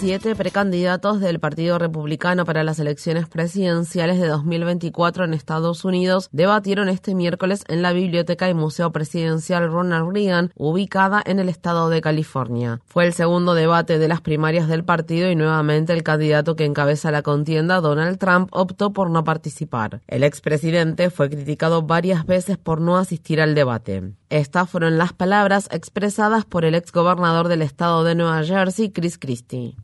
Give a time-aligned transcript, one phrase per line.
[0.00, 6.88] Siete precandidatos del Partido Republicano para las elecciones presidenciales de 2024 en Estados Unidos debatieron
[6.88, 12.00] este miércoles en la Biblioteca y Museo Presidencial Ronald Reagan, ubicada en el estado de
[12.00, 12.80] California.
[12.86, 17.10] Fue el segundo debate de las primarias del partido y nuevamente el candidato que encabeza
[17.10, 20.00] la contienda, Donald Trump, optó por no participar.
[20.06, 24.12] El expresidente fue criticado varias veces por no asistir al debate.
[24.30, 29.74] Estas fueron las palabras expresadas por el exgobernador del estado de Nueva Jersey, Chris Christie.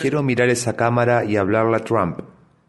[0.00, 2.20] Quiero mirar esa cámara y hablarle a Trump.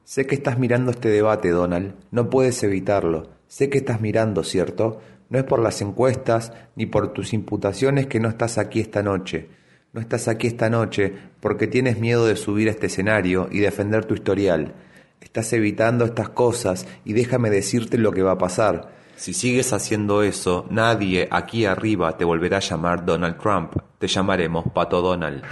[0.04, 1.94] Sé que estás mirando este debate, Donald.
[2.10, 3.30] No puedes evitarlo.
[3.48, 5.02] Sé que estás mirando, ¿cierto?
[5.30, 9.50] No es por las encuestas ni por tus imputaciones que no estás aquí esta noche.
[9.94, 14.06] No estás aquí esta noche porque tienes miedo de subir a este escenario y defender
[14.06, 14.74] tu historial.
[15.22, 18.92] Estás evitando estas cosas y déjame decirte lo que va a pasar.
[19.16, 23.76] Si sigues haciendo eso, nadie aquí arriba te volverá a llamar Donald Trump.
[24.00, 25.44] Te llamaremos Pato Donald.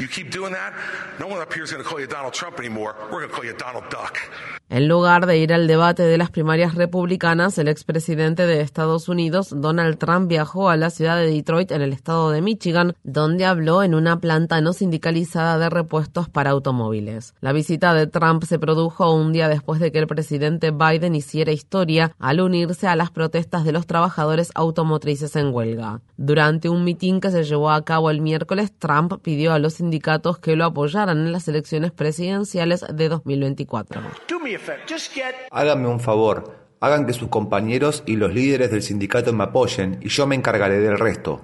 [4.69, 9.53] En lugar de ir al debate de las primarias republicanas, el expresidente de Estados Unidos,
[9.53, 13.83] Donald Trump, viajó a la ciudad de Detroit, en el estado de Michigan, donde habló
[13.83, 17.33] en una planta no sindicalizada de repuestos para automóviles.
[17.41, 21.51] La visita de Trump se produjo un día después de que el presidente Biden hiciera
[21.51, 25.99] historia al unirse a las protestas de los trabajadores automotrices en huelga.
[26.17, 28.36] Durante un mitin que se llevó a cabo el miércoles,
[28.77, 34.01] Trump pidió a los sindicatos que lo apoyaran en las elecciones presidenciales de 2024.
[35.51, 40.09] Háganme un favor, hagan que sus compañeros y los líderes del sindicato me apoyen y
[40.09, 41.41] yo me encargaré del resto.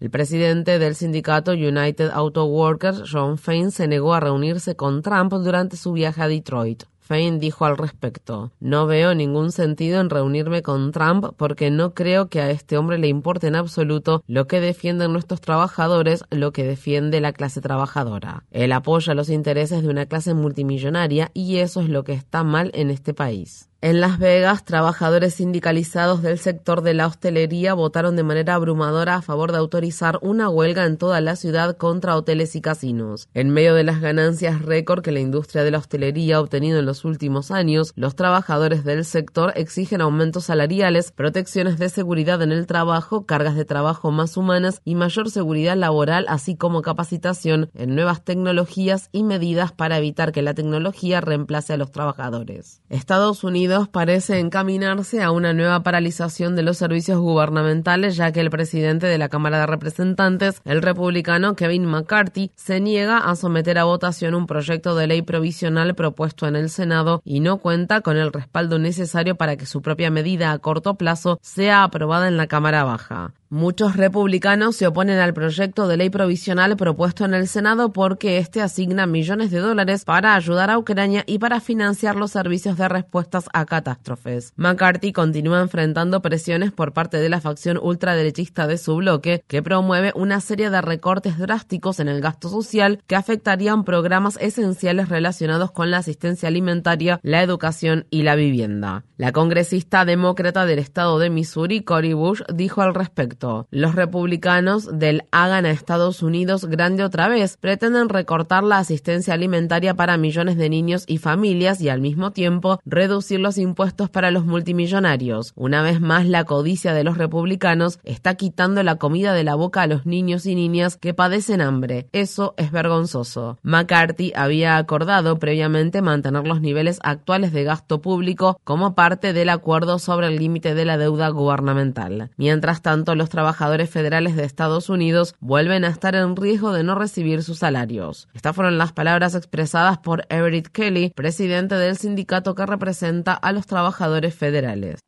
[0.00, 5.32] El presidente del sindicato United Auto Workers, John Fain, se negó a reunirse con Trump
[5.32, 6.82] durante su viaje a Detroit.
[7.02, 12.28] Fain dijo al respecto, no veo ningún sentido en reunirme con Trump porque no creo
[12.28, 16.62] que a este hombre le importe en absoluto lo que defienden nuestros trabajadores, lo que
[16.62, 18.44] defiende la clase trabajadora.
[18.52, 22.70] Él apoya los intereses de una clase multimillonaria y eso es lo que está mal
[22.72, 23.71] en este país.
[23.84, 29.22] En Las Vegas, trabajadores sindicalizados del sector de la hostelería votaron de manera abrumadora a
[29.22, 33.28] favor de autorizar una huelga en toda la ciudad contra hoteles y casinos.
[33.34, 36.86] En medio de las ganancias récord que la industria de la hostelería ha obtenido en
[36.86, 42.68] los últimos años, los trabajadores del sector exigen aumentos salariales, protecciones de seguridad en el
[42.68, 48.22] trabajo, cargas de trabajo más humanas y mayor seguridad laboral, así como capacitación en nuevas
[48.22, 52.80] tecnologías y medidas para evitar que la tecnología reemplace a los trabajadores.
[52.88, 58.50] Estados Unidos parece encaminarse a una nueva paralización de los servicios gubernamentales, ya que el
[58.50, 63.84] presidente de la Cámara de Representantes, el republicano Kevin McCarthy, se niega a someter a
[63.84, 68.32] votación un proyecto de ley provisional propuesto en el Senado y no cuenta con el
[68.32, 72.84] respaldo necesario para que su propia medida a corto plazo sea aprobada en la Cámara
[72.84, 73.34] Baja.
[73.52, 78.62] Muchos republicanos se oponen al proyecto de ley provisional propuesto en el Senado porque este
[78.62, 83.50] asigna millones de dólares para ayudar a Ucrania y para financiar los servicios de respuestas
[83.52, 84.54] a catástrofes.
[84.56, 90.12] McCarthy continúa enfrentando presiones por parte de la facción ultraderechista de su bloque, que promueve
[90.14, 95.90] una serie de recortes drásticos en el gasto social que afectarían programas esenciales relacionados con
[95.90, 99.04] la asistencia alimentaria, la educación y la vivienda.
[99.18, 105.24] La congresista demócrata del estado de Missouri, Cory Bush, dijo al respecto los republicanos del
[105.30, 110.68] Hagan a Estados Unidos grande otra vez pretenden recortar la asistencia alimentaria para millones de
[110.68, 115.52] niños y familias y al mismo tiempo reducir los impuestos para los multimillonarios.
[115.56, 119.82] Una vez más, la codicia de los republicanos está quitando la comida de la boca
[119.82, 122.08] a los niños y niñas que padecen hambre.
[122.12, 123.58] Eso es vergonzoso.
[123.62, 129.98] McCarthy había acordado previamente mantener los niveles actuales de gasto público como parte del acuerdo
[129.98, 132.30] sobre el límite de la deuda gubernamental.
[132.36, 136.94] Mientras tanto, los trabajadores federales de Estados Unidos vuelven a estar en riesgo de no
[136.94, 138.28] recibir sus salarios.
[138.34, 143.66] Estas fueron las palabras expresadas por Everett Kelly, presidente del sindicato que representa a los
[143.66, 145.00] trabajadores federales.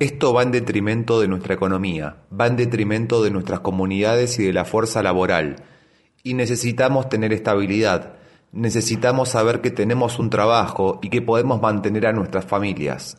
[0.00, 4.52] Esto va en detrimento de nuestra economía, va en detrimento de nuestras comunidades y de
[4.52, 5.56] la fuerza laboral.
[6.22, 8.16] Y necesitamos tener estabilidad.
[8.52, 13.16] Necesitamos saber que tenemos un trabajo y que podemos mantener a nuestras familias.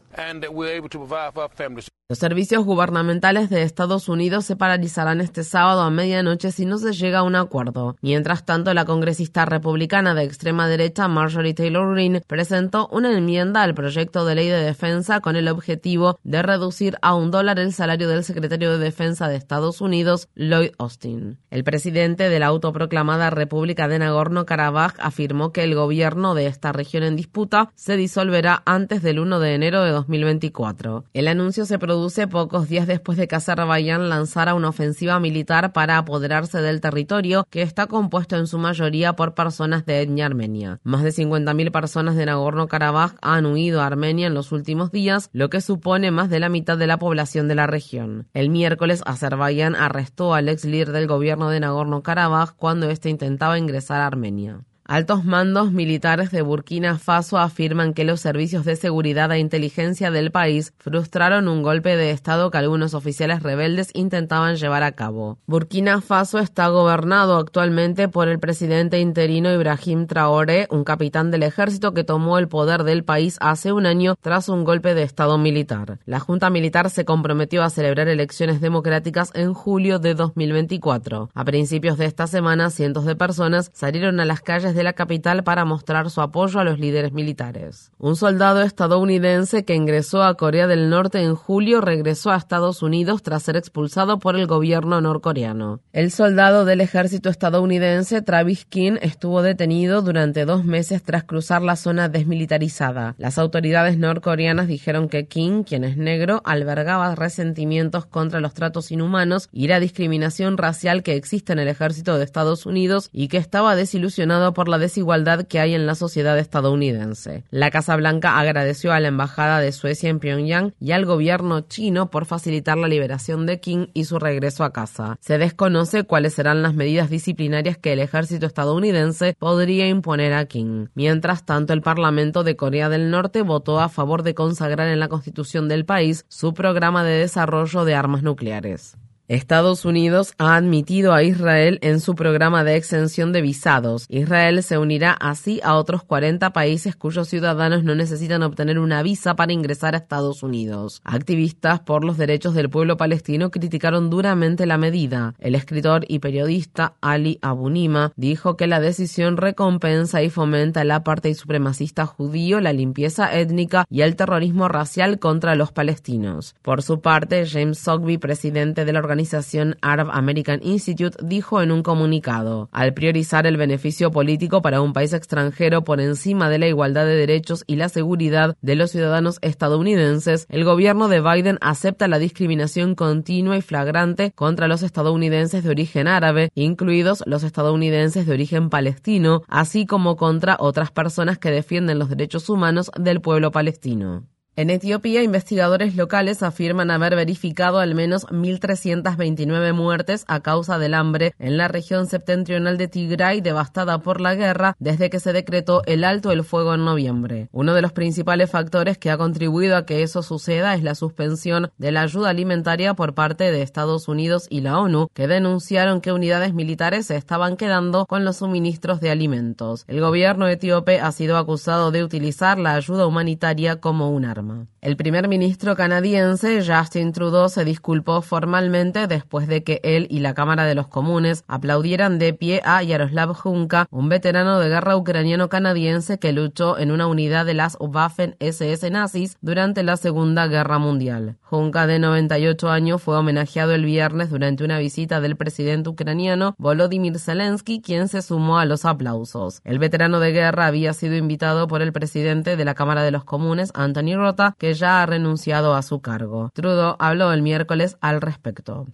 [2.08, 6.94] Los servicios gubernamentales de Estados Unidos se paralizarán este sábado a medianoche si no se
[6.94, 7.96] llega a un acuerdo.
[8.04, 13.74] Mientras tanto, la congresista republicana de extrema derecha Marjorie Taylor Greene presentó una enmienda al
[13.74, 18.08] proyecto de ley de defensa con el objetivo de reducir a un dólar el salario
[18.08, 21.40] del secretario de Defensa de Estados Unidos, Lloyd Austin.
[21.50, 27.02] El presidente de la autoproclamada República de Nagorno-Karabaj afirmó que el gobierno de esta región
[27.02, 31.06] en disputa se disolverá antes del 1 de enero de 2024.
[31.14, 35.98] El anuncio se produce pocos días después de que Azerbaiyán lanzara una ofensiva militar para
[35.98, 40.80] apoderarse del territorio que está compuesto en su mayoría por personas de etnia armenia.
[40.84, 45.50] Más de 50.000 personas de Nagorno-Karabaj han huido a Armenia en los últimos días, lo
[45.50, 48.28] que supone más de la mitad de la población de la región.
[48.34, 54.02] El miércoles, Azerbaiyán arrestó al ex líder del gobierno de Nagorno-Karabaj cuando éste intentaba ingresar
[54.02, 54.62] a Armenia.
[54.88, 60.30] Altos mandos militares de Burkina Faso afirman que los servicios de seguridad e inteligencia del
[60.30, 65.40] país frustraron un golpe de Estado que algunos oficiales rebeldes intentaban llevar a cabo.
[65.48, 71.96] Burkina Faso está gobernado actualmente por el presidente interino Ibrahim Traoré, un capitán del ejército
[71.96, 75.98] que tomó el poder del país hace un año tras un golpe de Estado militar.
[76.06, 81.32] La Junta Militar se comprometió a celebrar elecciones democráticas en julio de 2024.
[81.34, 85.44] A principios de esta semana, cientos de personas salieron a las calles de la capital
[85.44, 87.92] para mostrar su apoyo a los líderes militares.
[87.98, 93.24] Un soldado estadounidense que ingresó a Corea del Norte en julio regresó a Estados Unidos
[93.24, 95.80] tras ser expulsado por el gobierno norcoreano.
[95.94, 101.76] El soldado del ejército estadounidense Travis King estuvo detenido durante dos meses tras cruzar la
[101.76, 103.16] zona desmilitarizada.
[103.18, 109.50] Las autoridades norcoreanas dijeron que King, quien es negro, albergaba resentimientos contra los tratos inhumanos
[109.52, 113.76] y la discriminación racial que existe en el ejército de Estados Unidos y que estaba
[113.76, 117.44] desilusionado por la desigualdad que hay en la sociedad estadounidense.
[117.50, 122.10] La Casa Blanca agradeció a la Embajada de Suecia en Pyongyang y al gobierno chino
[122.10, 125.18] por facilitar la liberación de King y su regreso a casa.
[125.22, 130.88] Se desconoce cuáles serán las medidas disciplinarias que el ejército estadounidense podría imponer a King.
[130.96, 135.08] Mientras tanto, el Parlamento de Corea del Norte votó a favor de consagrar en la
[135.08, 138.98] constitución del país su programa de desarrollo de armas nucleares.
[139.28, 144.06] Estados Unidos ha admitido a Israel en su programa de exención de visados.
[144.08, 149.36] Israel se unirá así a otros 40 países cuyos ciudadanos no necesitan obtener una visa
[149.36, 151.02] para ingresar a Estados Unidos.
[151.04, 155.34] Activistas por los derechos del pueblo palestino criticaron duramente la medida.
[155.40, 161.34] El escritor y periodista Ali Abunima dijo que la decisión recompensa y fomenta el apartheid
[161.34, 166.56] supremacista judío, la limpieza étnica y el terrorismo racial contra los palestinos.
[166.62, 171.72] Por su parte, James Sogby, presidente de la organización organización Arab American Institute dijo en
[171.72, 176.68] un comunicado, al priorizar el beneficio político para un país extranjero por encima de la
[176.68, 182.10] igualdad de derechos y la seguridad de los ciudadanos estadounidenses, el gobierno de Biden acepta
[182.10, 188.34] la discriminación continua y flagrante contra los estadounidenses de origen árabe, incluidos los estadounidenses de
[188.34, 194.28] origen palestino, así como contra otras personas que defienden los derechos humanos del pueblo palestino.
[194.58, 201.34] En Etiopía, investigadores locales afirman haber verificado al menos 1.329 muertes a causa del hambre
[201.40, 206.06] en la región septentrional de Tigray devastada por la guerra desde que se decretó el
[206.06, 207.50] alto el fuego en noviembre.
[207.52, 211.70] Uno de los principales factores que ha contribuido a que eso suceda es la suspensión
[211.78, 216.14] de la ayuda alimentaria por parte de Estados Unidos y la ONU, que denunciaron que
[216.14, 219.84] unidades militares se estaban quedando con los suministros de alimentos.
[219.90, 224.45] El gobierno etíope ha sido acusado de utilizar la ayuda humanitaria como un arma.
[224.82, 230.34] El primer ministro canadiense Justin Trudeau se disculpó formalmente después de que él y la
[230.34, 235.50] Cámara de los Comunes aplaudieran de pie a Yaroslav Junka, un veterano de guerra ucraniano
[235.50, 240.78] canadiense que luchó en una unidad de las Waffen SS nazis durante la Segunda Guerra
[240.78, 241.38] Mundial.
[241.42, 247.20] Junka, de 98 años, fue homenajeado el viernes durante una visita del presidente ucraniano Volodymyr
[247.20, 249.62] Zelensky, quien se sumó a los aplausos.
[249.64, 253.24] El veterano de guerra había sido invitado por el presidente de la Cámara de los
[253.24, 256.50] Comunes, Anthony Roth, que ya ha renunciado a su cargo.
[256.54, 258.88] Trudeau habló el miércoles al respecto.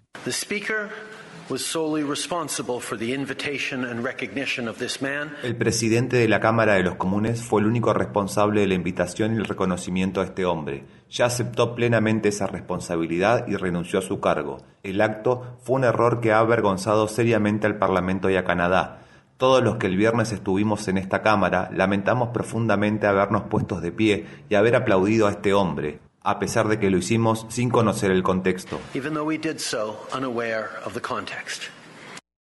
[5.44, 9.34] El presidente de la Cámara de los Comunes fue el único responsable de la invitación
[9.34, 10.86] y el reconocimiento a este hombre.
[11.10, 14.60] Ya aceptó plenamente esa responsabilidad y renunció a su cargo.
[14.82, 19.01] El acto fue un error que ha avergonzado seriamente al Parlamento y a Canadá.
[19.42, 24.28] Todos los que el viernes estuvimos en esta Cámara lamentamos profundamente habernos puestos de pie
[24.50, 28.22] y haber aplaudido a este hombre, a pesar de que lo hicimos sin conocer el
[28.22, 28.80] contexto.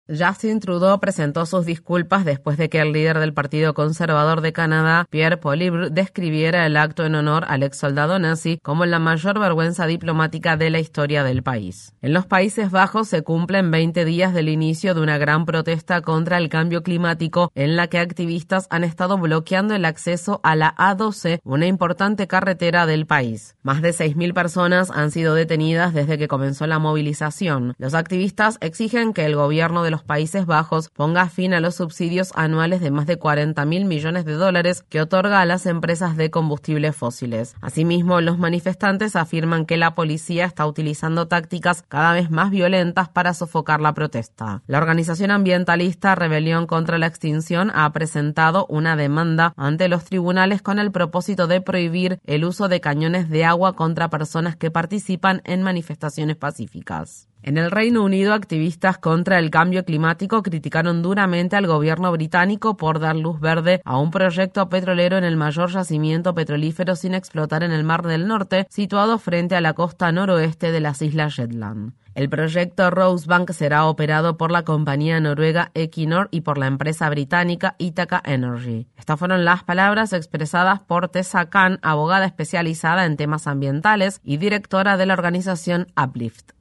[0.08, 5.06] Justin Trudeau presentó sus disculpas después de que el líder del Partido Conservador de Canadá,
[5.10, 9.86] Pierre Poilievre, describiera el acto en honor al ex soldado nazi como la mayor vergüenza
[9.86, 11.94] diplomática de la historia del país.
[12.02, 16.38] En los Países Bajos se cumplen 20 días del inicio de una gran protesta contra
[16.38, 21.40] el cambio climático en la que activistas han estado bloqueando el acceso a la A12,
[21.44, 23.58] una importante carretera del país.
[23.62, 27.74] Más de 6.000 personas han sido detenidas desde que comenzó la movilización.
[27.78, 32.32] Los activistas exigen que el gobierno de los Países Bajos ponga fin a los subsidios
[32.36, 36.32] anuales de más de 40 mil millones de dólares que otorga a las empresas de
[36.32, 37.56] combustibles fósiles.
[37.62, 43.34] Asimismo, los manifestantes afirman que la policía está utilizando tácticas cada vez más violentas para
[43.34, 44.62] sofocar la protesta.
[44.68, 50.80] La organización ambientalista Rebelión contra la Extinción ha presentado una demanda ante los tribunales con
[50.80, 55.64] el propósito de prohibir el uso de cañones de agua contra personas que participan en
[55.64, 57.28] manifestaciones pacíficas.
[57.48, 63.00] En el Reino Unido, activistas contra el cambio climático criticaron duramente al gobierno británico por
[63.00, 67.72] dar luz verde a un proyecto petrolero en el mayor yacimiento petrolífero sin explotar en
[67.72, 71.94] el Mar del Norte, situado frente a la costa noroeste de las Islas Shetland.
[72.16, 77.76] El proyecto Rosebank será operado por la compañía noruega Equinor y por la empresa británica
[77.78, 78.90] Ithaca Energy.
[78.98, 84.98] Estas fueron las palabras expresadas por Tessa Khan, abogada especializada en temas ambientales y directora
[84.98, 86.57] de la organización Uplift.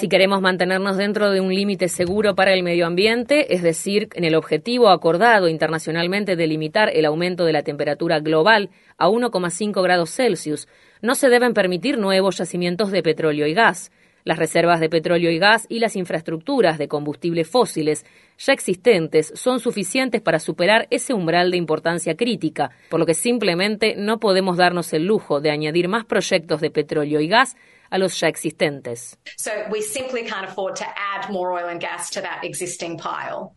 [0.00, 4.24] Si queremos mantenernos dentro de un límite seguro para el medio ambiente, es decir, en
[4.24, 10.10] el objetivo acordado internacionalmente de limitar el aumento de la temperatura global a 1,5 grados
[10.10, 10.66] Celsius,
[11.00, 13.92] no se deben permitir nuevos yacimientos de petróleo y gas.
[14.24, 18.06] Las reservas de petróleo y gas y las infraestructuras de combustibles fósiles
[18.38, 23.96] ya existentes son suficientes para superar ese umbral de importancia crítica, por lo que simplemente
[23.98, 27.54] no podemos darnos el lujo de añadir más proyectos de petróleo y gas
[27.90, 29.18] a los ya existentes.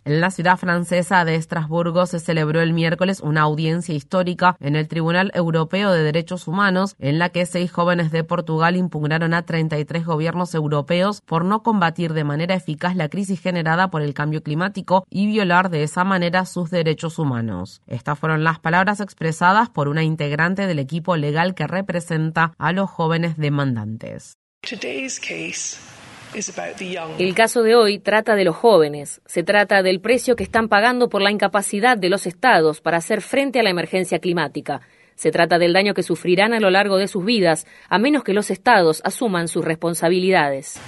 [0.06, 4.88] En la ciudad francesa de Estrasburgo se celebró el miércoles una audiencia histórica en el
[4.88, 10.06] Tribunal Europeo de Derechos Humanos en la que seis jóvenes de Portugal impugnaron a 33
[10.06, 15.06] gobiernos europeos por no combatir de manera eficaz la crisis generada por el cambio climático
[15.10, 17.82] y violar de esa manera sus derechos humanos.
[17.88, 22.90] Estas fueron las palabras expresadas por una integrante del equipo legal que representa a los
[22.90, 24.27] jóvenes demandantes.
[27.20, 29.22] El caso de hoy trata de los jóvenes.
[29.26, 33.22] Se trata del precio que están pagando por la incapacidad de los estados para hacer
[33.22, 34.82] frente a la emergencia climática.
[35.16, 38.34] Se trata del daño que sufrirán a lo largo de sus vidas, a menos que
[38.34, 40.80] los estados asuman sus responsabilidades.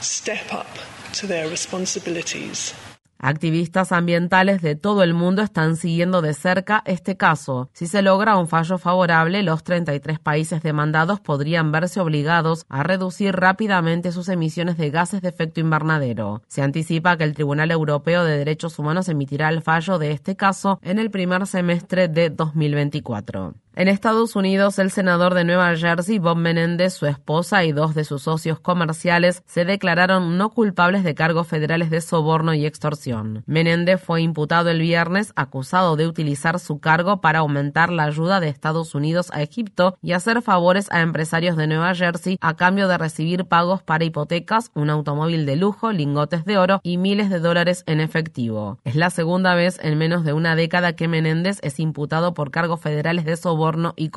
[3.21, 7.69] Activistas ambientales de todo el mundo están siguiendo de cerca este caso.
[7.73, 13.35] Si se logra un fallo favorable, los 33 países demandados podrían verse obligados a reducir
[13.35, 16.43] rápidamente sus emisiones de gases de efecto invernadero.
[16.47, 20.79] Se anticipa que el Tribunal Europeo de Derechos Humanos emitirá el fallo de este caso
[20.81, 23.53] en el primer semestre de 2024.
[23.75, 28.03] En Estados Unidos, el senador de Nueva Jersey, Bob Menéndez, su esposa y dos de
[28.03, 33.43] sus socios comerciales se declararon no culpables de cargos federales de soborno y extorsión.
[33.45, 38.49] Menéndez fue imputado el viernes acusado de utilizar su cargo para aumentar la ayuda de
[38.49, 42.97] Estados Unidos a Egipto y hacer favores a empresarios de Nueva Jersey a cambio de
[42.97, 47.83] recibir pagos para hipotecas, un automóvil de lujo, lingotes de oro y miles de dólares
[47.85, 48.79] en efectivo.
[48.83, 52.81] Es la segunda vez en menos de una década que Menéndez es imputado por cargos
[52.81, 53.58] federales de soborno
[53.95, 54.09] y.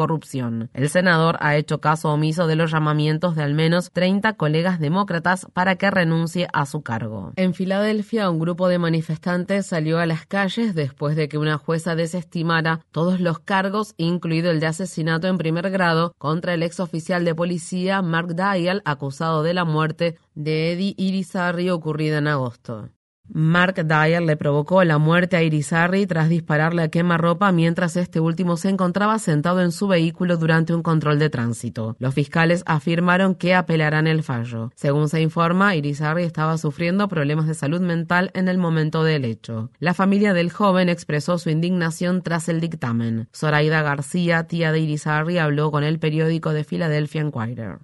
[0.72, 5.46] El senador ha hecho caso omiso de los llamamientos de al menos 30 colegas demócratas
[5.52, 7.32] para que renuncie a su cargo.
[7.36, 11.94] En Filadelfia, un grupo de manifestantes salió a las calles después de que una jueza
[11.94, 17.24] desestimara todos los cargos, incluido el de asesinato en primer grado, contra el ex oficial
[17.24, 22.88] de policía Mark Dial, acusado de la muerte de Eddie Irizarry ocurrida en agosto.
[23.28, 28.56] Mark Dyer le provocó la muerte a Irizarry tras dispararle a quemarropa mientras este último
[28.56, 31.96] se encontraba sentado en su vehículo durante un control de tránsito.
[31.98, 34.70] Los fiscales afirmaron que apelarán el fallo.
[34.74, 39.70] Según se informa, Irizarry estaba sufriendo problemas de salud mental en el momento del hecho.
[39.78, 43.28] La familia del joven expresó su indignación tras el dictamen.
[43.34, 47.78] Zoraida García, tía de Irizarry, habló con el periódico de Philadelphia Inquirer.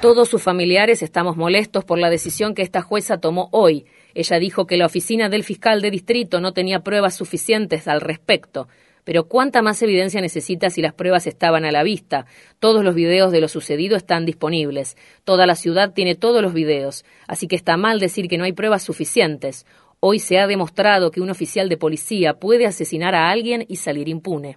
[0.00, 3.86] Todos sus familiares estamos molestos por la decisión que esta jueza tomó hoy.
[4.14, 8.68] Ella dijo que la oficina del fiscal de distrito no tenía pruebas suficientes al respecto.
[9.04, 12.26] Pero ¿cuánta más evidencia necesita si las pruebas estaban a la vista?
[12.60, 14.96] Todos los videos de lo sucedido están disponibles.
[15.24, 17.04] Toda la ciudad tiene todos los videos.
[17.26, 19.66] Así que está mal decir que no hay pruebas suficientes.
[19.98, 24.08] Hoy se ha demostrado que un oficial de policía puede asesinar a alguien y salir
[24.08, 24.56] impune.